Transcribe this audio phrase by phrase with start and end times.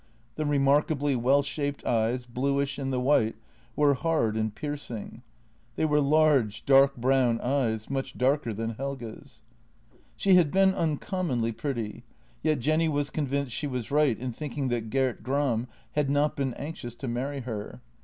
[0.33, 3.35] The remarkably well shaped eyes, bluish in the white,
[3.75, 5.21] were hard and piercing.
[5.75, 9.43] They were large, dark browm eyes— much darker than Helge's.
[10.15, 12.03] She had been uncommonly pretty;
[12.41, 16.55] yet Jenny was convinced she was right in thinking that Gert Gram had not been
[16.55, 17.79] anxious to marry her.